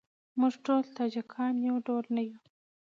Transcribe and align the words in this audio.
موږ 0.39 0.53
ټول 0.65 0.81
تاجیکان 0.97 1.53
یو 1.67 1.75
ډول 1.87 2.05
نه 2.15 2.21
یوو. 2.27 2.43